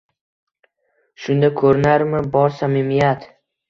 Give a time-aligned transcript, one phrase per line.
[1.27, 3.35] Shunda ko’rinarmi, bor samimiyat?